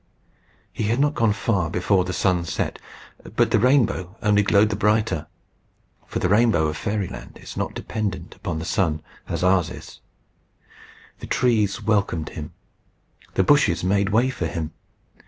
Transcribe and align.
He 0.73 0.85
had 0.85 0.99
not 0.99 1.13
gone 1.13 1.31
far 1.31 1.69
before 1.69 2.05
the 2.05 2.11
sun 2.11 2.43
set. 2.45 2.79
But 3.35 3.51
the 3.51 3.59
rainbow 3.59 4.15
only 4.23 4.41
glowed 4.41 4.69
the 4.71 4.75
brighter: 4.75 5.27
for 6.07 6.17
the 6.17 6.27
rainbow 6.27 6.65
of 6.65 6.75
Fairyland 6.75 7.37
is 7.39 7.55
not 7.55 7.75
dependent 7.75 8.33
upon 8.35 8.57
the 8.57 8.65
sun 8.65 9.03
as 9.29 9.43
ours 9.43 9.69
is. 9.69 9.99
The 11.19 11.27
trees 11.27 11.83
welcomed 11.83 12.29
him. 12.29 12.51
The 13.35 13.43
bushes 13.43 13.83
made 13.83 14.09
way 14.09 14.31
for 14.31 14.47
him. 14.47 14.73